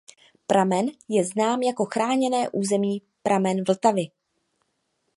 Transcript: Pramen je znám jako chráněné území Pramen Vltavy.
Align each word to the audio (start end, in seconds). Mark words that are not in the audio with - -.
Pramen 0.47 0.85
je 1.09 1.23
znám 1.25 1.61
jako 1.63 1.85
chráněné 1.85 2.49
území 2.53 3.01
Pramen 3.23 3.63
Vltavy. 3.67 4.05